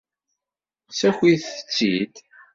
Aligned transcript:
Ssakit-tt-id. 0.91 2.15